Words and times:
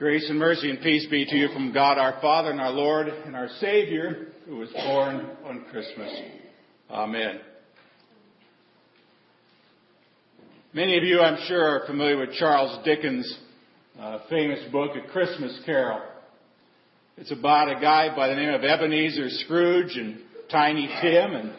Grace 0.00 0.30
and 0.30 0.38
mercy 0.38 0.70
and 0.70 0.80
peace 0.80 1.06
be 1.10 1.26
to 1.26 1.36
you 1.36 1.48
from 1.48 1.74
God 1.74 1.98
our 1.98 2.18
Father 2.22 2.50
and 2.50 2.58
our 2.58 2.70
Lord 2.70 3.08
and 3.08 3.36
our 3.36 3.50
Savior, 3.60 4.28
who 4.46 4.56
was 4.56 4.70
born 4.70 5.28
on 5.44 5.66
Christmas. 5.70 6.10
Amen. 6.88 7.38
Many 10.72 10.96
of 10.96 11.04
you, 11.04 11.20
I'm 11.20 11.46
sure, 11.46 11.82
are 11.82 11.86
familiar 11.86 12.16
with 12.16 12.32
Charles 12.32 12.82
Dickens' 12.82 13.30
uh, 14.00 14.20
famous 14.30 14.60
book, 14.72 14.92
A 14.96 15.06
Christmas 15.12 15.60
Carol. 15.66 16.00
It's 17.18 17.30
about 17.30 17.68
a 17.68 17.78
guy 17.78 18.16
by 18.16 18.28
the 18.28 18.36
name 18.36 18.54
of 18.54 18.64
Ebenezer 18.64 19.28
Scrooge 19.44 19.98
and 19.98 20.18
Tiny 20.50 20.88
Tim, 21.02 21.34
and, 21.34 21.50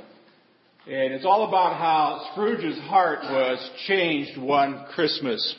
and 0.88 1.14
it's 1.14 1.26
all 1.26 1.48
about 1.48 1.78
how 1.78 2.32
Scrooge's 2.32 2.80
heart 2.80 3.20
was 3.22 3.70
changed 3.86 4.42
one 4.42 4.88
Christmas. 4.96 5.58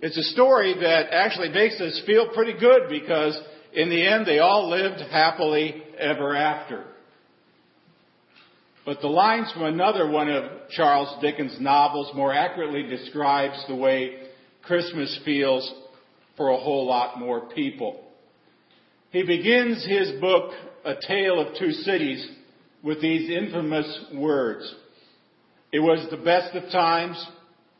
It's 0.00 0.16
a 0.16 0.32
story 0.32 0.74
that 0.80 1.12
actually 1.12 1.50
makes 1.50 1.80
us 1.80 2.02
feel 2.06 2.28
pretty 2.32 2.58
good 2.58 2.88
because 2.88 3.38
in 3.72 3.90
the 3.90 4.06
end 4.06 4.26
they 4.26 4.38
all 4.38 4.70
lived 4.70 5.00
happily 5.10 5.82
ever 5.98 6.34
after. 6.34 6.84
But 8.84 9.00
the 9.00 9.08
lines 9.08 9.52
from 9.52 9.64
another 9.64 10.08
one 10.10 10.30
of 10.30 10.44
Charles 10.70 11.20
Dickens' 11.20 11.60
novels 11.60 12.10
more 12.14 12.32
accurately 12.32 12.84
describes 12.84 13.62
the 13.68 13.74
way 13.74 14.28
Christmas 14.62 15.20
feels 15.24 15.70
for 16.36 16.48
a 16.50 16.56
whole 16.56 16.86
lot 16.86 17.18
more 17.18 17.48
people. 17.50 18.00
He 19.10 19.24
begins 19.24 19.84
his 19.84 20.20
book, 20.20 20.52
A 20.84 20.94
Tale 21.06 21.40
of 21.40 21.56
Two 21.58 21.72
Cities, 21.72 22.26
with 22.82 23.02
these 23.02 23.28
infamous 23.28 24.06
words. 24.14 24.74
It 25.72 25.80
was 25.80 26.06
the 26.10 26.16
best 26.16 26.54
of 26.54 26.70
times, 26.70 27.22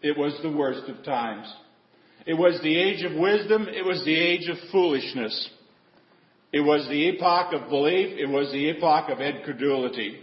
it 0.03 0.17
was 0.17 0.39
the 0.43 0.53
worst 0.53 0.89
of 0.91 1.05
times. 1.05 1.51
It 2.29 2.37
was 2.37 2.61
the 2.63 2.79
age 2.79 3.03
of 3.07 3.19
wisdom. 3.19 3.69
It 3.69 3.87
was 3.87 4.05
the 4.05 4.15
age 4.15 4.51
of 4.51 4.59
foolishness. 4.71 5.49
It 6.53 6.61
was 6.61 6.87
the 6.87 7.09
epoch 7.09 7.55
of 7.55 7.71
belief. 7.71 8.19
It 8.19 8.29
was 8.29 8.53
the 8.53 8.69
epoch 8.69 9.09
of 9.09 9.23
incredulity. 9.23 10.19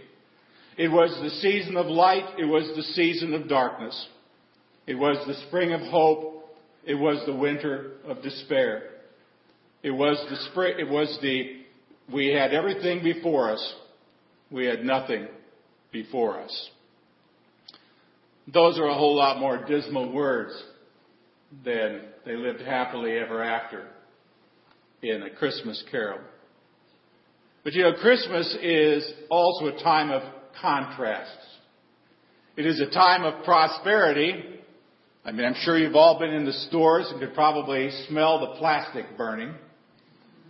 It 0.78 0.86
was 0.86 1.10
the 1.20 1.30
season 1.40 1.76
of 1.76 1.86
light. 1.86 2.38
It 2.38 2.44
was 2.44 2.70
the 2.76 2.84
season 2.94 3.34
of 3.34 3.48
darkness. 3.48 4.06
It 4.86 4.94
was 4.94 5.16
the 5.26 5.34
spring 5.48 5.72
of 5.72 5.80
hope. 5.80 6.48
It 6.84 6.94
was 6.94 7.20
the 7.26 7.34
winter 7.34 7.94
of 8.06 8.22
despair. 8.22 8.84
It 9.82 9.90
was 9.90 10.24
the 10.30 10.36
spring, 10.52 10.76
it 10.78 10.88
was 10.88 11.18
the, 11.22 11.56
we 12.12 12.28
had 12.28 12.54
everything 12.54 13.02
before 13.02 13.50
us. 13.50 13.74
We 14.52 14.64
had 14.66 14.84
nothing 14.84 15.26
before 15.90 16.40
us. 16.40 16.70
Those 18.52 18.78
are 18.78 18.86
a 18.86 18.94
whole 18.94 19.16
lot 19.16 19.40
more 19.40 19.64
dismal 19.66 20.12
words 20.12 20.54
then 21.64 22.02
they 22.24 22.36
lived 22.36 22.60
happily 22.60 23.12
ever 23.18 23.42
after 23.42 23.86
in 25.02 25.22
a 25.22 25.30
Christmas 25.30 25.82
carol. 25.90 26.20
But 27.64 27.74
you 27.74 27.82
know, 27.82 27.94
Christmas 27.94 28.56
is 28.62 29.12
also 29.28 29.66
a 29.66 29.82
time 29.82 30.10
of 30.10 30.22
contrasts. 30.60 31.30
It 32.56 32.66
is 32.66 32.80
a 32.80 32.90
time 32.90 33.24
of 33.24 33.44
prosperity. 33.44 34.44
I 35.24 35.32
mean, 35.32 35.44
I'm 35.44 35.56
sure 35.60 35.76
you've 35.76 35.96
all 35.96 36.18
been 36.18 36.32
in 36.32 36.44
the 36.44 36.52
stores 36.52 37.08
and 37.10 37.20
could 37.20 37.34
probably 37.34 37.90
smell 38.08 38.40
the 38.40 38.58
plastic 38.58 39.16
burning 39.16 39.54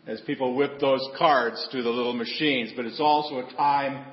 as 0.07 0.21
people 0.21 0.55
whip 0.55 0.79
those 0.79 1.07
cards 1.19 1.67
through 1.71 1.83
the 1.83 1.91
little 1.91 2.13
machines, 2.13 2.73
but 2.77 2.85
it's 2.85 3.01
also 3.01 3.39
a 3.39 3.53
time 3.55 4.07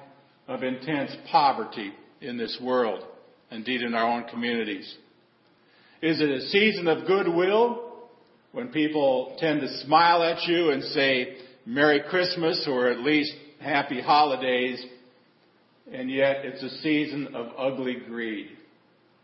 of 0.47 0.63
intense 0.63 1.11
poverty 1.31 1.91
in 2.21 2.37
this 2.37 2.57
world, 2.61 3.03
indeed 3.51 3.81
in 3.81 3.93
our 3.93 4.09
own 4.09 4.23
communities. 4.29 4.97
Is 6.03 6.19
it 6.19 6.29
a 6.29 6.41
season 6.49 6.89
of 6.89 7.07
goodwill 7.07 7.81
when 8.51 8.73
people 8.73 9.37
tend 9.39 9.61
to 9.61 9.69
smile 9.85 10.21
at 10.21 10.43
you 10.49 10.71
and 10.71 10.83
say 10.83 11.37
Merry 11.65 12.01
Christmas 12.09 12.67
or 12.67 12.89
at 12.89 12.99
least 12.99 13.31
Happy 13.61 14.01
Holidays? 14.01 14.85
And 15.89 16.11
yet 16.11 16.43
it's 16.43 16.61
a 16.61 16.81
season 16.81 17.33
of 17.33 17.53
ugly 17.57 17.99
greed 18.05 18.49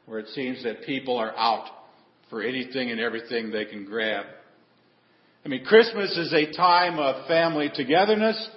where 0.05 0.19
it 0.19 0.29
seems 0.29 0.63
that 0.63 0.83
people 0.85 1.17
are 1.17 1.35
out 1.35 1.67
for 2.29 2.41
anything 2.41 2.91
and 2.91 3.01
everything 3.01 3.51
they 3.51 3.65
can 3.65 3.83
grab. 3.83 4.27
I 5.43 5.49
mean, 5.49 5.65
Christmas 5.65 6.17
is 6.17 6.31
a 6.31 6.53
time 6.53 6.97
of 6.97 7.27
family 7.27 7.69
togetherness, 7.75 8.49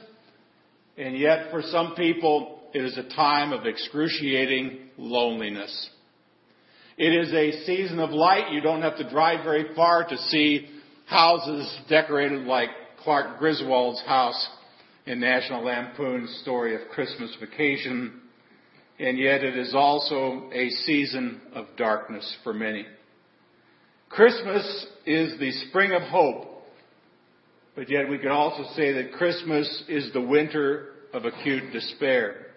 and 0.97 1.19
yet 1.19 1.51
for 1.51 1.61
some 1.61 1.97
people 1.97 2.61
it 2.73 2.85
is 2.85 2.97
a 2.97 3.17
time 3.17 3.53
of 3.53 3.67
excruciating 3.67 4.91
loneliness. 4.97 5.91
It 6.99 7.15
is 7.15 7.33
a 7.33 7.65
season 7.65 7.99
of 8.01 8.11
light. 8.11 8.53
You 8.53 8.61
don't 8.61 8.83
have 8.83 8.99
to 8.99 9.09
drive 9.09 9.45
very 9.45 9.75
far 9.75 10.07
to 10.07 10.17
see 10.17 10.69
houses 11.07 11.79
decorated 11.89 12.47
like 12.47 12.69
Clark 13.03 13.39
Griswold's 13.39 14.03
house 14.03 14.49
in 15.07 15.19
National 15.19 15.65
Lampoon's 15.65 16.41
story 16.43 16.75
of 16.75 16.89
Christmas 16.91 17.35
Vacation. 17.41 18.21
And 18.99 19.19
yet 19.19 19.43
it 19.43 19.57
is 19.57 19.75
also 19.75 20.51
a 20.53 20.69
season 20.85 21.41
of 21.55 21.67
darkness 21.77 22.37
for 22.45 22.53
many. 22.53 22.87
Christmas 24.11 24.87
is 25.07 25.39
the 25.41 25.51
spring 25.69 25.93
of 25.93 26.03
hope, 26.03 26.67
but 27.75 27.91
yet 27.91 28.09
we 28.09 28.19
can 28.19 28.31
also 28.31 28.65
say 28.77 28.93
that 28.93 29.13
Christmas 29.13 29.85
is 29.89 30.13
the 30.13 30.21
winter 30.21 30.91
of 31.15 31.25
acute 31.25 31.73
despair. 31.73 32.49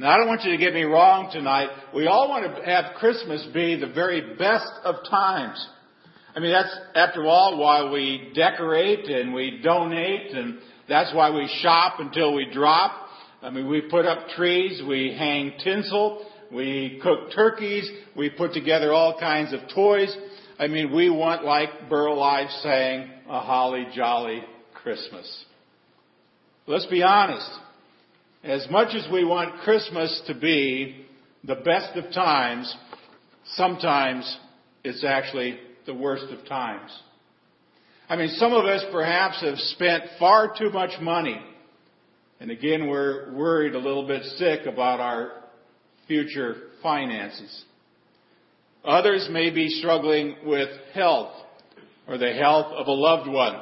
Now, 0.00 0.12
I 0.12 0.16
don't 0.16 0.28
want 0.28 0.44
you 0.44 0.52
to 0.52 0.56
get 0.56 0.72
me 0.72 0.84
wrong 0.84 1.28
tonight. 1.30 1.68
We 1.94 2.06
all 2.06 2.30
want 2.30 2.56
to 2.56 2.64
have 2.64 2.94
Christmas 2.94 3.46
be 3.52 3.78
the 3.78 3.92
very 3.92 4.34
best 4.34 4.72
of 4.82 4.94
times. 5.10 5.62
I 6.34 6.40
mean, 6.40 6.52
that's, 6.52 6.74
after 6.94 7.26
all, 7.26 7.58
why 7.58 7.92
we 7.92 8.32
decorate 8.34 9.10
and 9.10 9.34
we 9.34 9.60
donate 9.62 10.32
and 10.32 10.58
that's 10.88 11.14
why 11.14 11.28
we 11.28 11.54
shop 11.60 12.00
until 12.00 12.34
we 12.34 12.50
drop. 12.50 12.92
I 13.42 13.50
mean, 13.50 13.68
we 13.68 13.82
put 13.90 14.06
up 14.06 14.28
trees, 14.28 14.80
we 14.88 15.14
hang 15.18 15.52
tinsel, 15.62 16.24
we 16.50 16.98
cook 17.02 17.34
turkeys, 17.34 17.86
we 18.16 18.30
put 18.30 18.54
together 18.54 18.94
all 18.94 19.20
kinds 19.20 19.52
of 19.52 19.60
toys. 19.74 20.16
I 20.58 20.68
mean, 20.68 20.94
we 20.94 21.10
want, 21.10 21.44
like 21.44 21.90
Burl 21.90 22.22
Ives 22.22 22.58
saying, 22.62 23.10
a 23.28 23.40
holly 23.40 23.86
jolly 23.94 24.44
Christmas. 24.82 25.44
Let's 26.66 26.86
be 26.86 27.02
honest. 27.02 27.50
As 28.42 28.66
much 28.70 28.94
as 28.94 29.06
we 29.12 29.22
want 29.22 29.60
Christmas 29.60 30.22
to 30.26 30.34
be 30.34 31.04
the 31.44 31.56
best 31.56 31.94
of 31.96 32.10
times, 32.12 32.74
sometimes 33.44 34.38
it's 34.82 35.04
actually 35.04 35.58
the 35.84 35.92
worst 35.92 36.32
of 36.32 36.46
times. 36.48 36.90
I 38.08 38.16
mean, 38.16 38.30
some 38.36 38.54
of 38.54 38.64
us 38.64 38.82
perhaps 38.90 39.42
have 39.42 39.58
spent 39.58 40.04
far 40.18 40.54
too 40.58 40.70
much 40.70 40.98
money. 41.02 41.38
And 42.40 42.50
again, 42.50 42.88
we're 42.88 43.30
worried 43.34 43.74
a 43.74 43.78
little 43.78 44.06
bit 44.06 44.22
sick 44.38 44.60
about 44.66 45.00
our 45.00 45.32
future 46.08 46.56
finances. 46.82 47.64
Others 48.84 49.28
may 49.30 49.50
be 49.50 49.68
struggling 49.68 50.36
with 50.46 50.70
health 50.94 51.34
or 52.08 52.16
the 52.16 52.32
health 52.32 52.72
of 52.72 52.86
a 52.86 52.92
loved 52.92 53.28
one, 53.28 53.60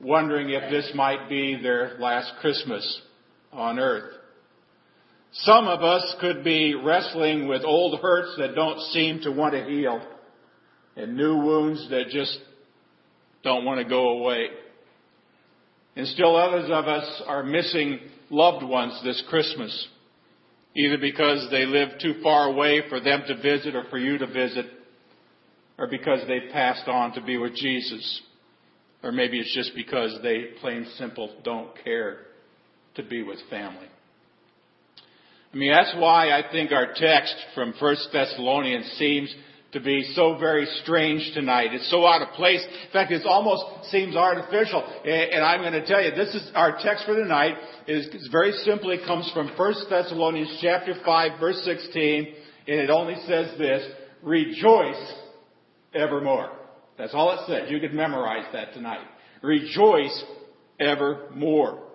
wondering 0.00 0.50
if 0.50 0.70
this 0.70 0.92
might 0.94 1.28
be 1.28 1.60
their 1.60 1.96
last 1.98 2.34
Christmas 2.40 3.02
on 3.52 3.78
earth. 3.78 4.14
Some 5.32 5.68
of 5.68 5.82
us 5.82 6.16
could 6.20 6.42
be 6.42 6.74
wrestling 6.74 7.48
with 7.48 7.62
old 7.64 8.00
hurts 8.00 8.34
that 8.38 8.54
don't 8.54 8.80
seem 8.92 9.20
to 9.20 9.30
want 9.30 9.54
to 9.54 9.64
heal 9.64 10.00
and 10.96 11.16
new 11.16 11.36
wounds 11.36 11.88
that 11.90 12.08
just 12.08 12.38
don't 13.44 13.64
want 13.64 13.78
to 13.78 13.88
go 13.88 14.18
away. 14.18 14.48
And 15.96 16.06
still 16.08 16.36
others 16.36 16.70
of 16.72 16.86
us 16.86 17.22
are 17.26 17.42
missing 17.42 18.00
loved 18.30 18.64
ones 18.64 19.00
this 19.04 19.22
Christmas, 19.28 19.88
either 20.74 20.98
because 20.98 21.48
they 21.50 21.66
live 21.66 21.90
too 22.00 22.20
far 22.22 22.48
away 22.48 22.82
for 22.88 23.00
them 23.00 23.22
to 23.26 23.36
visit 23.36 23.74
or 23.74 23.84
for 23.90 23.98
you 23.98 24.18
to 24.18 24.26
visit, 24.26 24.66
or 25.78 25.86
because 25.88 26.26
they 26.26 26.50
passed 26.52 26.88
on 26.88 27.12
to 27.12 27.22
be 27.22 27.36
with 27.36 27.54
Jesus, 27.54 28.22
or 29.02 29.12
maybe 29.12 29.38
it's 29.38 29.54
just 29.54 29.72
because 29.76 30.18
they 30.22 30.46
plain 30.60 30.86
simple 30.96 31.36
don't 31.44 31.70
care 31.84 32.27
to 32.96 33.02
be 33.02 33.22
with 33.22 33.38
family. 33.50 33.88
I 35.52 35.56
mean, 35.56 35.72
that's 35.72 35.94
why 35.96 36.30
I 36.30 36.42
think 36.50 36.72
our 36.72 36.92
text 36.94 37.34
from 37.54 37.72
1 37.78 37.96
Thessalonians 38.12 38.86
seems 38.98 39.34
to 39.72 39.80
be 39.80 40.02
so 40.14 40.36
very 40.38 40.66
strange 40.82 41.30
tonight. 41.34 41.72
It's 41.72 41.90
so 41.90 42.06
out 42.06 42.22
of 42.22 42.30
place. 42.34 42.64
In 42.64 42.92
fact, 42.92 43.12
it 43.12 43.24
almost 43.26 43.90
seems 43.90 44.16
artificial. 44.16 44.82
And 45.04 45.44
I'm 45.44 45.60
going 45.60 45.74
to 45.74 45.86
tell 45.86 46.02
you, 46.02 46.10
this 46.10 46.34
is 46.34 46.50
our 46.54 46.78
text 46.82 47.04
for 47.04 47.14
tonight. 47.14 47.54
Is 47.86 48.28
very 48.32 48.52
simply 48.64 48.98
comes 49.06 49.30
from 49.32 49.48
1 49.48 49.74
Thessalonians 49.90 50.58
chapter 50.60 50.94
5 51.04 51.40
verse 51.40 51.62
16, 51.64 52.34
and 52.66 52.80
it 52.80 52.90
only 52.90 53.16
says 53.26 53.56
this, 53.58 53.86
rejoice 54.22 55.12
evermore. 55.94 56.52
That's 56.96 57.14
all 57.14 57.32
it 57.32 57.40
says. 57.46 57.70
You 57.70 57.80
could 57.80 57.94
memorize 57.94 58.46
that 58.52 58.74
tonight. 58.74 59.06
Rejoice 59.42 60.24
evermore. 60.80 61.87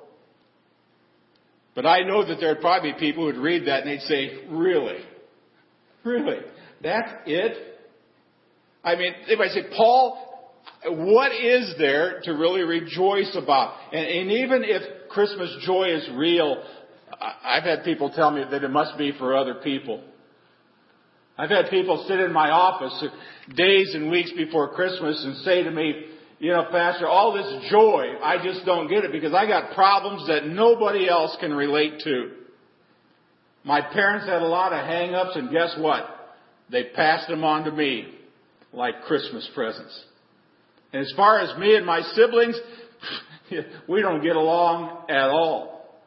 But 1.75 1.85
I 1.85 2.03
know 2.03 2.25
that 2.25 2.37
there'd 2.39 2.61
probably 2.61 2.93
be 2.93 2.99
people 2.99 3.25
who'd 3.25 3.41
read 3.41 3.67
that 3.67 3.81
and 3.81 3.89
they'd 3.89 4.01
say, 4.01 4.45
really? 4.49 4.97
Really? 6.03 6.37
That's 6.81 7.09
it? 7.25 7.57
I 8.83 8.95
mean, 8.95 9.13
they 9.27 9.35
might 9.35 9.51
say, 9.51 9.63
Paul, 9.75 10.51
what 10.85 11.31
is 11.31 11.73
there 11.77 12.19
to 12.23 12.31
really 12.33 12.61
rejoice 12.61 13.35
about? 13.41 13.75
And, 13.91 14.05
and 14.05 14.31
even 14.31 14.63
if 14.63 15.09
Christmas 15.09 15.55
joy 15.65 15.95
is 15.95 16.07
real, 16.15 16.61
I've 17.43 17.63
had 17.63 17.83
people 17.83 18.11
tell 18.11 18.31
me 18.31 18.43
that 18.49 18.63
it 18.63 18.69
must 18.69 18.97
be 18.97 19.11
for 19.17 19.35
other 19.35 19.55
people. 19.55 20.03
I've 21.37 21.49
had 21.49 21.69
people 21.69 22.05
sit 22.07 22.19
in 22.19 22.31
my 22.31 22.51
office 22.51 23.03
days 23.55 23.95
and 23.95 24.11
weeks 24.11 24.31
before 24.35 24.73
Christmas 24.73 25.23
and 25.23 25.37
say 25.37 25.63
to 25.63 25.71
me, 25.71 26.05
you 26.43 26.51
know, 26.51 26.65
Pastor, 26.69 27.07
all 27.07 27.31
this 27.31 27.71
joy, 27.71 28.15
I 28.21 28.43
just 28.43 28.65
don't 28.65 28.89
get 28.89 29.05
it 29.05 29.13
because 29.13 29.33
I 29.33 29.47
got 29.47 29.73
problems 29.75 30.27
that 30.27 30.45
nobody 30.45 31.07
else 31.07 31.37
can 31.39 31.53
relate 31.53 32.01
to. 32.03 32.31
My 33.63 33.79
parents 33.79 34.27
had 34.27 34.41
a 34.41 34.47
lot 34.47 34.73
of 34.73 34.85
hang-ups 34.85 35.37
and 35.37 35.49
guess 35.49 35.73
what? 35.79 36.03
They 36.69 36.89
passed 36.95 37.29
them 37.29 37.45
on 37.45 37.63
to 37.63 37.71
me 37.71 38.13
like 38.73 39.03
Christmas 39.03 39.49
presents. 39.55 39.97
And 40.91 41.01
as 41.01 41.13
far 41.15 41.39
as 41.39 41.57
me 41.57 41.77
and 41.77 41.85
my 41.85 42.01
siblings, 42.13 42.59
we 43.87 44.01
don't 44.01 44.21
get 44.21 44.35
along 44.35 45.05
at 45.07 45.29
all. 45.29 45.97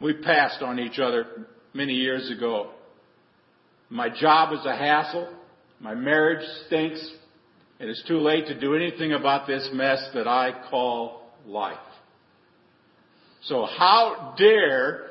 We 0.00 0.14
passed 0.14 0.62
on 0.62 0.78
each 0.78 0.98
other 0.98 1.26
many 1.74 1.92
years 1.92 2.30
ago. 2.34 2.70
My 3.90 4.08
job 4.08 4.54
is 4.54 4.64
a 4.64 4.74
hassle. 4.74 5.28
My 5.80 5.94
marriage 5.94 6.46
stinks. 6.66 7.06
It 7.84 7.90
is 7.90 8.02
too 8.08 8.18
late 8.18 8.46
to 8.46 8.58
do 8.58 8.74
anything 8.74 9.12
about 9.12 9.46
this 9.46 9.68
mess 9.74 10.02
that 10.14 10.26
I 10.26 10.52
call 10.70 11.20
life. 11.44 11.76
So 13.42 13.66
how 13.66 14.34
dare 14.38 15.02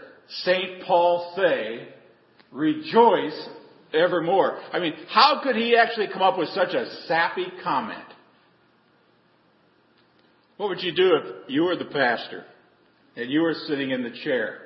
St. 0.42 0.82
Paul 0.84 1.36
say, 1.38 1.88
rejoice 2.52 3.48
evermore? 3.94 4.60
I 4.72 4.80
mean, 4.80 4.94
how 5.08 5.42
could 5.44 5.56
he 5.56 5.78
actually 5.78 6.08
come 6.12 6.24
up 6.24 6.40
with 6.40 6.50
such 6.50 6.74
a 6.74 6.88
sappy 7.08 7.46
comment? 7.64 8.08
What 10.58 10.70
would 10.70 10.82
you 10.82 10.96
do 10.96 11.12
if 11.14 11.50
you 11.50 11.66
were 11.66 11.76
the 11.76 11.86
pastor 11.86 12.44
and 13.16 13.30
you 13.30 13.42
were 13.42 13.54
sitting 13.68 13.92
in 13.92 14.02
the 14.02 14.18
chair 14.24 14.62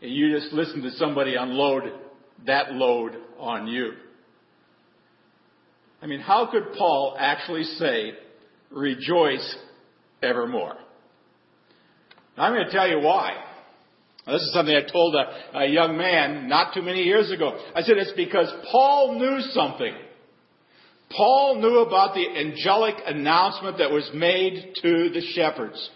and 0.00 0.12
you 0.12 0.38
just 0.38 0.52
listened 0.52 0.84
to 0.84 0.92
somebody 0.92 1.34
unload 1.34 1.82
that 2.46 2.74
load 2.74 3.16
on 3.40 3.66
you. 3.66 3.94
I 6.04 6.06
mean, 6.06 6.20
how 6.20 6.50
could 6.50 6.74
Paul 6.76 7.16
actually 7.18 7.64
say, 7.64 8.12
rejoice 8.70 9.56
evermore? 10.22 10.76
Now, 12.36 12.42
I'm 12.42 12.52
going 12.52 12.66
to 12.66 12.70
tell 12.70 12.86
you 12.86 13.00
why. 13.00 13.32
This 14.26 14.42
is 14.42 14.52
something 14.52 14.76
I 14.76 14.82
told 14.92 15.14
a, 15.14 15.60
a 15.60 15.66
young 15.66 15.96
man 15.96 16.46
not 16.46 16.74
too 16.74 16.82
many 16.82 17.04
years 17.04 17.30
ago. 17.30 17.58
I 17.74 17.80
said 17.80 17.96
it's 17.96 18.12
because 18.12 18.52
Paul 18.70 19.18
knew 19.18 19.40
something. 19.52 19.94
Paul 21.08 21.62
knew 21.62 21.78
about 21.78 22.14
the 22.14 22.26
angelic 22.38 22.96
announcement 23.06 23.78
that 23.78 23.90
was 23.90 24.10
made 24.12 24.74
to 24.82 25.08
the 25.08 25.22
shepherds. 25.34 25.90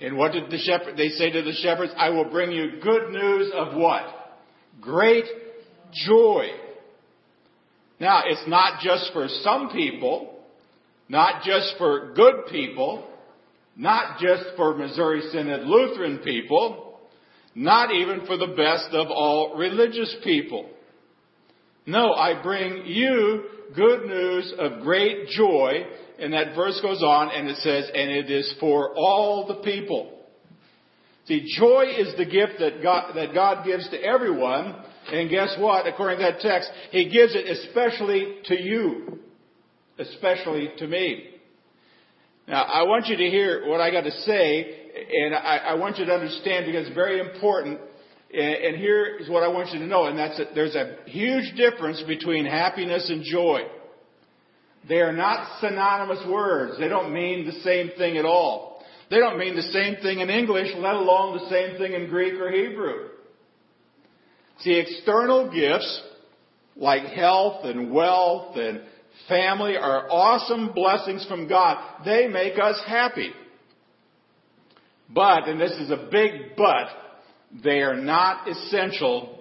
And 0.00 0.16
what 0.16 0.32
did 0.32 0.50
the 0.50 0.58
shepherd, 0.58 0.96
they 0.96 1.08
say 1.08 1.30
to 1.30 1.42
the 1.42 1.52
shepherds? 1.52 1.92
I 1.94 2.08
will 2.08 2.30
bring 2.30 2.52
you 2.52 2.80
good 2.82 3.10
news 3.10 3.52
of 3.54 3.76
what? 3.76 4.04
Great 4.80 5.26
joy. 6.06 6.46
Now, 8.00 8.22
it's 8.26 8.48
not 8.48 8.80
just 8.80 9.12
for 9.12 9.26
some 9.42 9.70
people, 9.70 10.38
not 11.08 11.42
just 11.42 11.74
for 11.78 12.12
good 12.14 12.46
people, 12.50 13.04
not 13.76 14.18
just 14.18 14.44
for 14.56 14.74
Missouri 14.74 15.22
Synod 15.32 15.62
Lutheran 15.66 16.18
people, 16.18 17.00
not 17.54 17.92
even 17.92 18.26
for 18.26 18.36
the 18.36 18.48
best 18.48 18.94
of 18.94 19.08
all 19.08 19.56
religious 19.56 20.14
people. 20.22 20.68
No, 21.86 22.12
I 22.12 22.40
bring 22.42 22.86
you 22.86 23.44
good 23.74 24.06
news 24.06 24.52
of 24.58 24.82
great 24.82 25.28
joy. 25.28 25.86
And 26.18 26.32
that 26.32 26.54
verse 26.54 26.78
goes 26.82 27.02
on 27.02 27.30
and 27.30 27.48
it 27.48 27.56
says, 27.58 27.84
and 27.94 28.10
it 28.10 28.30
is 28.30 28.54
for 28.60 28.94
all 28.96 29.46
the 29.46 29.62
people. 29.62 30.12
See, 31.26 31.46
joy 31.58 31.84
is 31.96 32.16
the 32.16 32.24
gift 32.24 32.54
that 32.58 32.82
God, 32.82 33.12
that 33.14 33.34
God 33.34 33.64
gives 33.64 33.88
to 33.90 34.02
everyone. 34.02 34.74
And 35.12 35.30
guess 35.30 35.56
what? 35.58 35.86
According 35.86 36.18
to 36.18 36.24
that 36.24 36.40
text, 36.40 36.70
He 36.90 37.08
gives 37.08 37.34
it 37.34 37.46
especially 37.46 38.38
to 38.46 38.60
you. 38.60 39.20
Especially 39.98 40.70
to 40.78 40.86
me. 40.86 41.24
Now, 42.46 42.62
I 42.62 42.84
want 42.84 43.06
you 43.06 43.16
to 43.16 43.24
hear 43.24 43.66
what 43.66 43.80
I 43.80 43.90
got 43.90 44.04
to 44.04 44.10
say, 44.10 44.88
and 45.12 45.34
I, 45.34 45.56
I 45.68 45.74
want 45.74 45.98
you 45.98 46.06
to 46.06 46.12
understand 46.12 46.66
because 46.66 46.86
it's 46.86 46.94
very 46.94 47.20
important. 47.20 47.80
And, 48.32 48.40
and 48.40 48.76
here 48.76 49.18
is 49.18 49.28
what 49.28 49.42
I 49.42 49.48
want 49.48 49.72
you 49.72 49.80
to 49.80 49.86
know, 49.86 50.06
and 50.06 50.18
that's 50.18 50.38
that 50.38 50.48
there's 50.54 50.74
a 50.74 50.96
huge 51.06 51.54
difference 51.56 52.02
between 52.06 52.46
happiness 52.46 53.10
and 53.10 53.22
joy. 53.22 53.60
They 54.88 55.00
are 55.00 55.12
not 55.12 55.60
synonymous 55.60 56.24
words. 56.26 56.78
They 56.78 56.88
don't 56.88 57.12
mean 57.12 57.44
the 57.44 57.60
same 57.60 57.90
thing 57.98 58.16
at 58.16 58.24
all. 58.24 58.82
They 59.10 59.18
don't 59.18 59.38
mean 59.38 59.56
the 59.56 59.62
same 59.62 59.96
thing 59.96 60.20
in 60.20 60.30
English, 60.30 60.68
let 60.76 60.94
alone 60.94 61.38
the 61.38 61.50
same 61.50 61.78
thing 61.78 61.94
in 61.94 62.08
Greek 62.08 62.34
or 62.34 62.50
Hebrew. 62.50 63.08
See, 64.60 64.74
external 64.74 65.50
gifts 65.50 66.02
like 66.76 67.04
health 67.12 67.64
and 67.64 67.92
wealth 67.92 68.56
and 68.56 68.82
family 69.28 69.76
are 69.76 70.10
awesome 70.10 70.72
blessings 70.72 71.24
from 71.26 71.48
God. 71.48 72.04
They 72.04 72.28
make 72.28 72.54
us 72.58 72.80
happy. 72.86 73.30
But, 75.10 75.48
and 75.48 75.60
this 75.60 75.72
is 75.72 75.90
a 75.90 76.08
big 76.10 76.56
but, 76.56 76.88
they 77.64 77.80
are 77.80 77.96
not 77.96 78.48
essential 78.48 79.38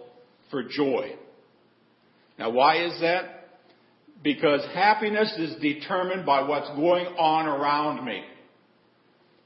for 0.49 0.63
joy. 0.63 1.15
Now 2.39 2.51
why 2.51 2.85
is 2.85 2.99
that? 3.01 3.33
Because 4.23 4.61
happiness 4.73 5.33
is 5.37 5.55
determined 5.61 6.25
by 6.25 6.41
what's 6.47 6.69
going 6.75 7.05
on 7.05 7.47
around 7.47 8.05
me. 8.05 8.23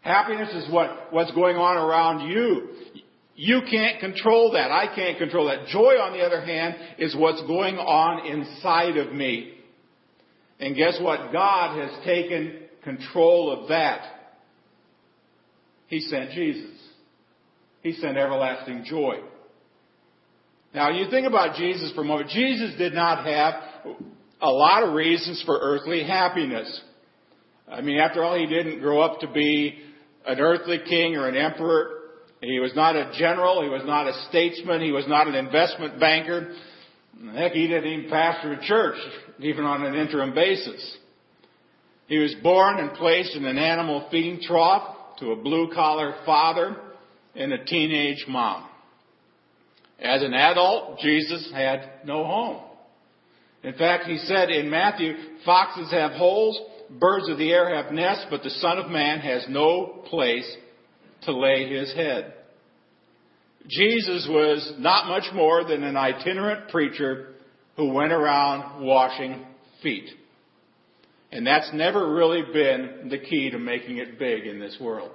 Happiness 0.01 0.53
is 0.53 0.71
what, 0.71 1.11
what's 1.11 1.31
going 1.31 1.57
on 1.57 1.77
around 1.77 2.29
you. 2.29 2.69
You 3.35 3.61
can't 3.69 3.99
control 3.99 4.51
that. 4.51 4.71
I 4.71 4.93
can't 4.93 5.17
control 5.17 5.47
that. 5.47 5.67
Joy, 5.67 5.95
on 5.95 6.13
the 6.13 6.19
other 6.19 6.41
hand, 6.41 6.75
is 6.97 7.15
what's 7.15 7.41
going 7.47 7.77
on 7.77 8.25
inside 8.27 8.97
of 8.97 9.13
me. 9.13 9.53
And 10.59 10.75
guess 10.75 10.99
what? 11.01 11.31
God 11.31 11.79
has 11.79 12.05
taken 12.05 12.59
control 12.83 13.51
of 13.51 13.69
that. 13.69 14.01
He 15.87 16.01
sent 16.01 16.31
Jesus. 16.31 16.71
He 17.81 17.93
sent 17.93 18.17
everlasting 18.17 18.85
joy. 18.85 19.15
Now, 20.73 20.89
you 20.91 21.09
think 21.09 21.27
about 21.27 21.55
Jesus 21.57 21.91
for 21.93 22.01
a 22.01 22.05
moment. 22.05 22.29
Jesus 22.29 22.77
did 22.77 22.93
not 22.93 23.25
have 23.25 23.55
a 24.41 24.49
lot 24.49 24.83
of 24.83 24.93
reasons 24.93 25.41
for 25.45 25.57
earthly 25.59 26.03
happiness. 26.03 26.81
I 27.69 27.81
mean, 27.81 27.97
after 27.97 28.23
all, 28.23 28.37
he 28.37 28.45
didn't 28.45 28.79
grow 28.79 29.01
up 29.01 29.19
to 29.21 29.27
be 29.31 29.79
an 30.25 30.39
earthly 30.39 30.79
king 30.87 31.15
or 31.15 31.27
an 31.27 31.35
emperor. 31.35 32.00
He 32.41 32.59
was 32.59 32.75
not 32.75 32.95
a 32.95 33.11
general. 33.17 33.61
He 33.61 33.69
was 33.69 33.83
not 33.85 34.07
a 34.07 34.25
statesman. 34.29 34.81
He 34.81 34.91
was 34.91 35.07
not 35.07 35.27
an 35.27 35.35
investment 35.35 35.99
banker. 35.99 36.53
Heck, 37.35 37.51
he 37.51 37.67
didn't 37.67 37.91
even 37.91 38.09
pastor 38.09 38.53
a 38.53 38.65
church, 38.65 38.97
even 39.39 39.63
on 39.63 39.85
an 39.85 39.93
interim 39.93 40.33
basis. 40.33 40.97
He 42.07 42.17
was 42.17 42.33
born 42.41 42.79
and 42.79 42.93
placed 42.93 43.35
in 43.35 43.45
an 43.45 43.57
animal 43.57 44.07
feeding 44.09 44.41
trough 44.41 45.17
to 45.19 45.31
a 45.31 45.35
blue 45.35 45.69
collar 45.73 46.15
father 46.25 46.75
and 47.35 47.53
a 47.53 47.63
teenage 47.63 48.25
mom. 48.27 48.67
As 49.99 50.23
an 50.23 50.33
adult, 50.33 50.99
Jesus 50.99 51.51
had 51.53 51.87
no 52.05 52.25
home. 52.25 52.63
In 53.63 53.73
fact, 53.75 54.05
he 54.05 54.17
said 54.17 54.49
in 54.49 54.71
Matthew, 54.71 55.13
foxes 55.45 55.91
have 55.91 56.13
holes, 56.13 56.59
birds 56.89 57.29
of 57.29 57.37
the 57.37 57.51
air 57.51 57.75
have 57.75 57.93
nests, 57.93 58.25
but 58.31 58.41
the 58.41 58.49
Son 58.49 58.79
of 58.79 58.89
Man 58.89 59.19
has 59.19 59.45
no 59.47 60.03
place 60.07 60.51
to 61.23 61.31
lay 61.31 61.69
his 61.69 61.93
head. 61.93 62.33
Jesus 63.67 64.27
was 64.29 64.73
not 64.79 65.07
much 65.07 65.33
more 65.33 65.63
than 65.63 65.83
an 65.83 65.95
itinerant 65.95 66.69
preacher 66.69 67.35
who 67.77 67.93
went 67.93 68.11
around 68.11 68.83
washing 68.83 69.45
feet. 69.83 70.09
And 71.31 71.47
that's 71.47 71.69
never 71.73 72.13
really 72.13 72.41
been 72.51 73.07
the 73.09 73.19
key 73.19 73.49
to 73.51 73.59
making 73.59 73.97
it 73.97 74.19
big 74.19 74.45
in 74.45 74.59
this 74.59 74.77
world. 74.81 75.11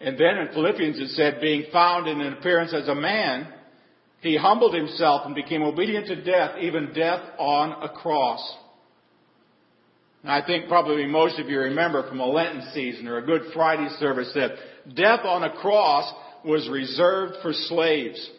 And 0.00 0.16
then 0.18 0.38
in 0.38 0.48
Philippians 0.52 0.98
it 1.00 1.08
said, 1.10 1.40
being 1.40 1.64
found 1.72 2.08
in 2.08 2.20
an 2.20 2.32
appearance 2.34 2.72
as 2.74 2.88
a 2.88 2.94
man, 2.94 3.52
he 4.20 4.36
humbled 4.36 4.74
himself 4.74 5.22
and 5.26 5.34
became 5.34 5.62
obedient 5.62 6.06
to 6.08 6.22
death, 6.22 6.56
even 6.60 6.92
death 6.92 7.20
on 7.38 7.82
a 7.82 7.88
cross. 7.88 8.40
I 10.28 10.44
think 10.44 10.68
probably 10.68 11.06
most 11.06 11.38
of 11.38 11.48
you 11.48 11.58
remember 11.60 12.06
from 12.06 12.20
a 12.20 12.26
Lenten 12.26 12.70
season 12.74 13.08
or 13.08 13.16
a 13.16 13.24
Good 13.24 13.52
Friday 13.54 13.88
service 13.98 14.30
that 14.34 14.50
death 14.94 15.20
on 15.24 15.42
a 15.42 15.56
cross 15.56 16.12
was 16.44 16.68
reserved 16.68 17.36
for 17.40 17.52
slaves. 17.52 18.30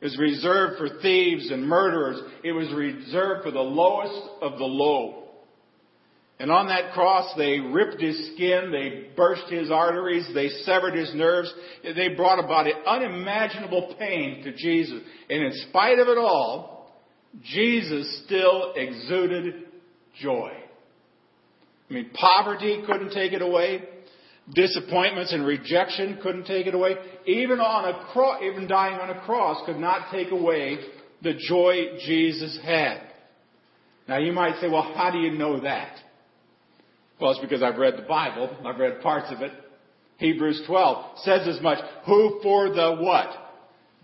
It 0.00 0.04
was 0.04 0.18
reserved 0.18 0.78
for 0.78 1.00
thieves 1.02 1.50
and 1.50 1.66
murderers. 1.66 2.20
It 2.42 2.52
was 2.52 2.72
reserved 2.72 3.44
for 3.44 3.50
the 3.50 3.60
lowest 3.60 4.30
of 4.40 4.58
the 4.58 4.64
low. 4.64 5.24
And 6.38 6.50
on 6.50 6.68
that 6.68 6.94
cross, 6.94 7.34
they 7.36 7.58
ripped 7.58 8.00
his 8.00 8.32
skin, 8.32 8.72
they 8.72 9.14
burst 9.14 9.50
his 9.50 9.70
arteries, 9.70 10.26
they 10.32 10.48
severed 10.64 10.94
his 10.94 11.14
nerves, 11.14 11.52
they 11.82 12.14
brought 12.16 12.42
about 12.42 12.66
unimaginable 12.86 13.94
pain 13.98 14.42
to 14.44 14.54
Jesus. 14.54 15.02
And 15.28 15.44
in 15.44 15.52
spite 15.68 15.98
of 15.98 16.08
it 16.08 16.16
all, 16.16 16.90
Jesus 17.42 18.22
still 18.24 18.72
exuded 18.74 19.66
joy. 20.18 20.50
I 21.90 21.92
mean, 21.92 22.10
poverty 22.14 22.82
couldn't 22.86 23.10
take 23.10 23.32
it 23.32 23.42
away. 23.42 23.82
Disappointments 24.54 25.32
and 25.32 25.44
rejection 25.44 26.18
couldn't 26.22 26.44
take 26.44 26.66
it 26.66 26.74
away. 26.74 26.94
Even 27.26 27.60
on 27.60 27.92
a 27.92 28.12
cross, 28.12 28.40
even 28.42 28.68
dying 28.68 28.94
on 28.94 29.10
a 29.10 29.20
cross 29.20 29.64
could 29.66 29.78
not 29.78 30.10
take 30.10 30.30
away 30.30 30.78
the 31.22 31.34
joy 31.34 31.98
Jesus 32.06 32.58
had. 32.64 33.02
Now 34.08 34.18
you 34.18 34.32
might 34.32 34.60
say, 34.60 34.68
well, 34.68 34.92
how 34.94 35.10
do 35.10 35.18
you 35.18 35.32
know 35.32 35.60
that? 35.60 35.96
Well, 37.20 37.32
it's 37.32 37.40
because 37.40 37.62
I've 37.62 37.76
read 37.76 37.96
the 37.96 38.08
Bible. 38.08 38.56
I've 38.64 38.78
read 38.78 39.00
parts 39.02 39.26
of 39.30 39.42
it. 39.42 39.52
Hebrews 40.16 40.62
12 40.66 41.18
says 41.18 41.46
as 41.46 41.60
much. 41.62 41.78
Who 42.06 42.40
for 42.42 42.70
the 42.70 42.96
what? 43.00 43.28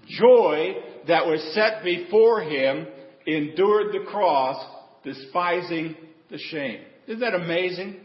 Joy 0.06 0.74
that 1.08 1.26
was 1.26 1.42
set 1.54 1.82
before 1.82 2.42
him 2.42 2.86
endured 3.26 3.92
the 3.92 4.04
cross, 4.06 4.64
despising 5.02 5.96
the 6.30 6.38
shame. 6.38 6.82
Isn't 7.06 7.20
that 7.20 7.34
amazing? 7.34 7.96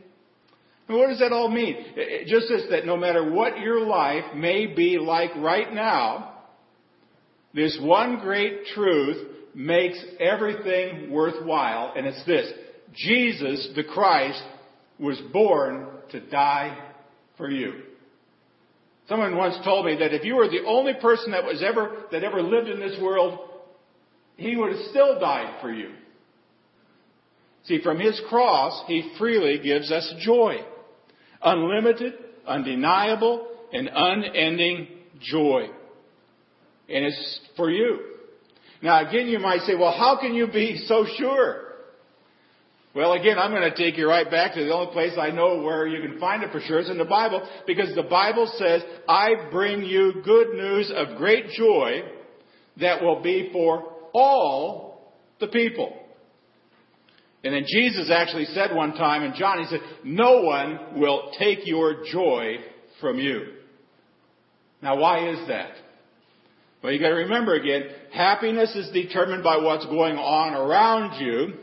And 0.88 0.98
what 0.98 1.08
does 1.08 1.20
that 1.20 1.31
all 1.31 1.50
mean? 1.50 1.75
It 1.96 2.27
just 2.27 2.48
says 2.48 2.70
that 2.70 2.86
no 2.86 2.98
matter 2.98 3.31
what 3.31 3.60
your 3.60 3.86
life 3.86 4.36
may 4.36 4.67
be 4.67 4.98
like 4.98 5.31
right 5.38 5.74
now, 5.74 6.34
this 7.53 7.77
one 7.81 8.20
great 8.20 8.65
truth 8.74 9.27
makes 9.53 9.98
everything 10.20 11.12
worthwhile, 11.12 11.93
and 11.96 12.05
it's 12.05 12.25
this. 12.25 12.51
Jesus, 12.93 13.70
the 13.75 13.84
Christ, 13.84 14.41
was 15.00 15.20
born 15.31 15.88
to 16.12 16.20
die 16.20 16.77
for 17.38 17.50
you. 17.50 17.74
Someone 19.10 19.36
once 19.36 19.55
told 19.65 19.86
me 19.86 19.98
that 19.98 20.13
if 20.13 20.24
you 20.24 20.36
were 20.36 20.48
the 20.48 20.63
only 20.65 20.93
person 21.01 21.31
that 21.31 21.43
was 21.43 21.63
ever, 21.63 22.03
that 22.12 22.24
ever 22.24 22.41
lived 22.41 22.70
in 22.70 22.79
this 22.79 22.98
world, 23.01 23.39
he 24.38 24.55
would 24.55 24.72
have 24.72 24.86
still 24.89 25.20
died 25.20 25.60
for 25.62 25.72
you. 25.72 25.91
See, 27.65 27.82
from 27.82 28.00
his 28.00 28.20
cross, 28.27 28.84
he 28.88 29.12
freely 29.18 29.60
gives 29.60 29.91
us 29.91 30.13
joy. 30.20 30.58
Unlimited, 31.44 32.13
undeniable, 32.48 33.48
and 33.72 33.89
unending 33.94 34.88
joy. 35.22 35.70
And 36.89 37.06
it's 37.06 37.39
for 37.56 37.70
you. 37.70 38.00
Now 38.82 39.08
again, 39.08 39.27
you 39.27 39.39
might 39.39 39.62
say, 39.62 39.75
well, 39.75 39.91
how 39.91 40.20
can 40.20 40.34
you 40.34 40.48
be 40.48 40.84
so 40.88 41.06
sure? 41.18 41.68
Well, 42.94 43.13
again, 43.13 43.39
I'm 43.39 43.51
going 43.51 43.70
to 43.72 43.75
take 43.75 43.98
you 43.98 44.08
right 44.08 44.30
back 44.30 44.53
to 44.56 44.63
the 44.63 44.74
only 44.74 44.91
place 44.91 45.13
I 45.18 45.30
know 45.30 45.62
where 45.62 45.88
you 45.88 46.01
can 46.01 46.20
find 46.20 46.44
it 46.44 46.51
for 46.51 46.60
sure 46.60 46.80
is 46.80 46.89
in 46.89 46.98
the 46.98 47.06
Bible, 47.06 47.48
because 47.65 47.96
the 47.96 48.03
Bible 48.03 48.51
says, 48.58 48.82
I 49.08 49.50
bring 49.50 49.84
you 49.84 50.22
good 50.25 50.50
news 50.56 50.91
of 50.94 51.18
great 51.18 51.48
joy 51.51 52.01
that 52.82 53.01
will 53.01 53.22
be 53.22 53.50
for 53.53 53.94
all 54.13 55.13
the 55.39 55.48
people. 55.48 56.00
And 57.43 57.53
then 57.53 57.63
Jesus 57.67 58.12
actually 58.12 58.45
said 58.45 58.75
one 58.75 58.93
time 58.93 59.24
in 59.24 59.33
John, 59.36 59.60
he 59.60 59.65
said, 59.65 59.81
no 60.03 60.41
one 60.41 61.00
will 61.00 61.31
take 61.39 61.65
your 61.65 62.03
joy 62.12 62.57
from 63.00 63.17
you. 63.17 63.53
Now 64.81 64.98
why 64.98 65.29
is 65.29 65.48
that? 65.48 65.71
Well, 66.83 66.91
you 66.91 67.00
gotta 67.00 67.15
remember 67.15 67.55
again, 67.55 67.83
happiness 68.12 68.75
is 68.75 68.91
determined 68.91 69.43
by 69.43 69.57
what's 69.57 69.86
going 69.86 70.17
on 70.17 70.53
around 70.53 71.19
you. 71.19 71.53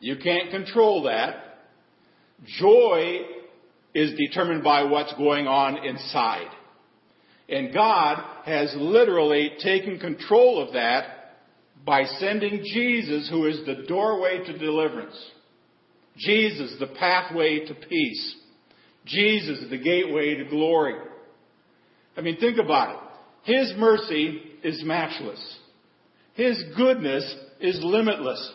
You 0.00 0.16
can't 0.16 0.50
control 0.50 1.04
that. 1.04 1.58
Joy 2.58 3.18
is 3.94 4.16
determined 4.16 4.64
by 4.64 4.84
what's 4.84 5.12
going 5.14 5.46
on 5.46 5.84
inside. 5.84 6.50
And 7.48 7.74
God 7.74 8.24
has 8.44 8.74
literally 8.76 9.52
taken 9.62 9.98
control 9.98 10.66
of 10.66 10.72
that 10.74 11.19
by 11.84 12.04
sending 12.04 12.62
Jesus, 12.64 13.28
who 13.30 13.46
is 13.46 13.64
the 13.66 13.84
doorway 13.86 14.44
to 14.44 14.58
deliverance. 14.58 15.16
Jesus, 16.16 16.74
the 16.78 16.86
pathway 16.86 17.64
to 17.66 17.74
peace. 17.74 18.36
Jesus, 19.06 19.64
the 19.70 19.78
gateway 19.78 20.34
to 20.34 20.44
glory. 20.44 20.94
I 22.16 22.20
mean, 22.20 22.38
think 22.38 22.58
about 22.58 22.90
it. 22.94 23.52
His 23.52 23.72
mercy 23.78 24.42
is 24.62 24.82
matchless. 24.84 25.58
His 26.34 26.62
goodness 26.76 27.24
is 27.60 27.80
limitless. 27.82 28.52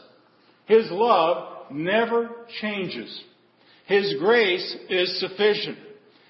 His 0.65 0.88
love 0.91 1.72
never 1.72 2.29
changes. 2.62 3.24
His 3.88 4.15
grace 4.20 4.75
is 4.89 5.20
sufficient. 5.20 5.77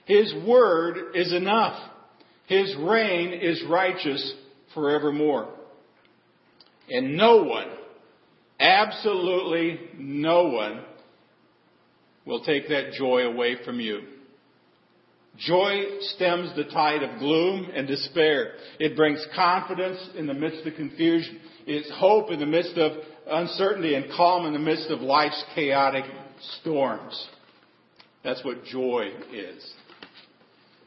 His 0.05 0.33
word 0.47 1.15
is 1.15 1.33
enough. 1.33 1.77
His 2.47 2.73
reign 2.79 3.33
is 3.33 3.63
righteous 3.69 4.33
forevermore. 4.73 5.54
And 6.89 7.17
no 7.17 7.43
one, 7.43 7.67
absolutely 8.59 9.79
no 9.97 10.49
one, 10.49 10.83
will 12.25 12.43
take 12.43 12.69
that 12.69 12.93
joy 12.93 13.21
away 13.21 13.57
from 13.63 13.79
you. 13.79 14.01
Joy 15.37 15.83
stems 15.99 16.55
the 16.55 16.63
tide 16.65 17.03
of 17.03 17.19
gloom 17.19 17.69
and 17.75 17.87
despair. 17.87 18.53
It 18.79 18.95
brings 18.95 19.25
confidence 19.35 19.99
in 20.15 20.27
the 20.27 20.33
midst 20.33 20.65
of 20.65 20.75
confusion. 20.75 21.39
It's 21.67 21.91
hope 21.99 22.31
in 22.31 22.39
the 22.39 22.45
midst 22.45 22.77
of 22.77 22.93
uncertainty 23.27 23.95
and 23.95 24.05
calm 24.15 24.45
in 24.45 24.53
the 24.53 24.59
midst 24.59 24.89
of 24.89 25.01
life's 25.01 25.43
chaotic 25.53 26.05
storms. 26.61 27.27
That's 28.23 28.43
what 28.45 28.63
joy 28.65 29.09
is. 29.33 29.73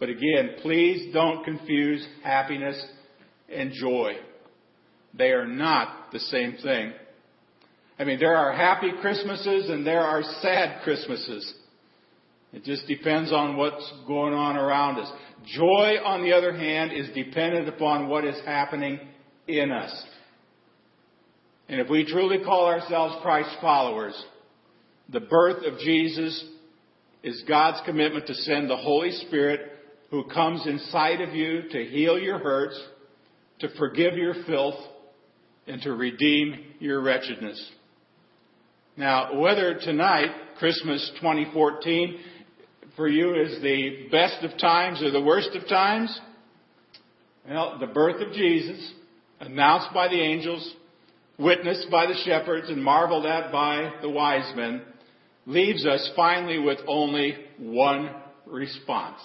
But 0.01 0.09
again, 0.09 0.57
please 0.63 1.13
don't 1.13 1.45
confuse 1.45 2.07
happiness 2.23 2.83
and 3.53 3.73
joy. 3.73 4.15
They 5.15 5.31
are 5.31 5.47
not 5.47 6.13
the 6.13 6.21
same 6.21 6.57
thing. 6.63 6.93
I 7.99 8.05
mean, 8.05 8.19
there 8.19 8.37
are 8.37 8.53
happy 8.53 8.93
Christmases 9.01 9.69
and 9.71 9.87
there 9.87 10.03
are 10.03 10.23
sad 10.41 10.83
Christmases. 10.83 11.53
It 12.53 12.65
just 12.65 12.87
depends 12.87 13.33
on 13.33 13.57
what's 13.57 13.93
going 14.07 14.33
on 14.35 14.57
around 14.57 14.99
us. 14.99 15.11
Joy, 15.47 15.97
on 16.05 16.23
the 16.23 16.33
other 16.33 16.55
hand, 16.55 16.93
is 16.93 17.09
dependent 17.15 17.69
upon 17.69 18.09
what 18.09 18.25
is 18.25 18.41
happening 18.45 19.01
in 19.47 19.73
us. 19.73 20.05
And 21.69 21.81
if 21.81 21.91
we 21.91 22.07
truly 22.07 22.39
call 22.43 22.67
ourselves 22.67 23.17
Christ 23.23 23.51
followers, 23.61 24.15
the 25.11 25.21
birth 25.21 25.65
of 25.67 25.79
Jesus 25.81 26.45
is 27.23 27.43
God's 27.47 27.81
commitment 27.85 28.27
to 28.27 28.35
send 28.35 28.71
the 28.71 28.77
Holy 28.77 29.11
Spirit 29.11 29.73
who 30.11 30.25
comes 30.25 30.67
inside 30.67 31.21
of 31.21 31.35
you 31.35 31.69
to 31.71 31.85
heal 31.85 32.19
your 32.19 32.39
hurts, 32.39 32.81
to 33.61 33.69
forgive 33.77 34.15
your 34.15 34.35
filth, 34.47 34.77
and 35.69 35.83
to 35.83 35.93
redeem 35.93 36.57
your 36.81 37.01
wretchedness. 37.01 37.71
Now, 38.97 39.39
whether 39.39 39.79
tonight, 39.79 40.31
Christmas 40.59 41.11
2014, 41.21 42.19
for 42.97 43.07
you 43.07 43.41
is 43.41 43.63
the 43.63 44.09
best 44.11 44.43
of 44.43 44.59
times 44.59 45.03
or 45.03 45.11
the 45.11 45.23
worst 45.23 45.51
of 45.55 45.69
times? 45.69 46.19
Well, 47.49 47.79
the 47.79 47.87
birth 47.87 48.21
of 48.21 48.33
Jesus, 48.33 48.93
announced 49.41 49.95
by 49.95 50.09
the 50.09 50.21
angels, 50.21 50.75
witnessed 51.39 51.87
by 51.91 52.07
the 52.07 52.21
shepherds, 52.25 52.69
and 52.69 52.83
marveled 52.83 53.25
at 53.25 53.53
by 53.53 53.93
the 54.03 54.11
wise 54.11 54.53
men, 54.57 54.83
leaves 55.47 55.87
us 55.87 56.11
finally 56.17 56.59
with 56.59 56.79
only 56.89 57.37
one 57.59 58.11
response. 58.47 59.21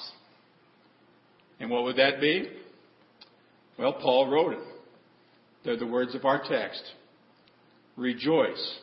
And 1.59 1.69
what 1.69 1.83
would 1.83 1.97
that 1.97 2.21
be? 2.21 2.49
Well, 3.79 3.93
Paul 3.93 4.29
wrote 4.29 4.53
it. 4.53 4.72
They're 5.63 5.77
the 5.77 5.87
words 5.87 6.13
of 6.15 6.25
our 6.25 6.41
text. 6.41 6.83
Rejoice 7.95 8.79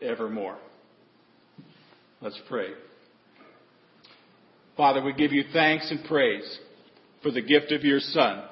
evermore. 0.00 0.58
Let's 2.20 2.40
pray. 2.48 2.68
Father, 4.76 5.02
we 5.02 5.12
give 5.12 5.32
you 5.32 5.44
thanks 5.52 5.90
and 5.90 6.04
praise 6.04 6.58
for 7.22 7.30
the 7.30 7.42
gift 7.42 7.72
of 7.72 7.82
your 7.82 8.00
Son, 8.00 8.44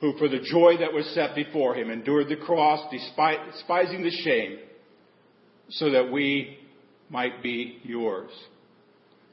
who 0.00 0.16
for 0.18 0.28
the 0.28 0.40
joy 0.40 0.76
that 0.80 0.92
was 0.92 1.06
set 1.14 1.34
before 1.34 1.74
him 1.74 1.90
endured 1.90 2.28
the 2.28 2.36
cross, 2.36 2.92
despising 2.92 4.02
the 4.02 4.10
shame, 4.10 4.58
so 5.70 5.90
that 5.90 6.10
we 6.12 6.58
might 7.08 7.42
be 7.42 7.78
yours. 7.84 8.30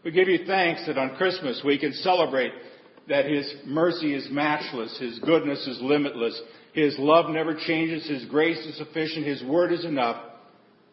We 0.04 0.12
give 0.12 0.28
you 0.28 0.46
thanks 0.46 0.86
that 0.88 0.98
on 0.98 1.16
Christmas 1.18 1.62
we 1.66 1.78
can 1.78 1.94
celebrate 1.94 2.52
that 3.10 3.26
His 3.26 3.52
mercy 3.66 4.14
is 4.14 4.28
matchless, 4.32 4.98
His 5.00 5.20
goodness 5.20 5.66
is 5.68 5.80
limitless, 5.82 6.40
His 6.74 6.96
love 6.98 7.30
never 7.32 7.56
changes, 7.56 8.08
His 8.08 8.26
grace 8.26 8.60
is 8.60 8.78
sufficient, 8.78 9.26
His 9.26 9.44
word 9.44 9.74
is 9.74 9.84
enough, 9.84 10.24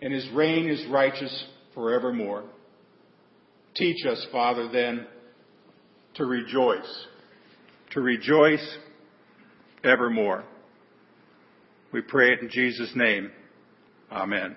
and 0.03 0.13
His 0.13 0.29
reign 0.31 0.69
is 0.69 0.85
righteous 0.91 1.45
forevermore. 1.75 2.45
Teach 3.77 4.07
us, 4.07 4.27
Father, 4.33 4.69
then, 4.73 5.07
to 6.15 6.25
rejoice, 6.25 7.07
to 7.93 8.01
rejoice 8.01 8.79
evermore. 9.85 10.45
We 11.93 12.01
pray 12.01 12.33
it 12.33 12.41
in 12.41 12.49
Jesus' 12.51 12.91
name. 12.95 13.31
Amen. 14.11 14.57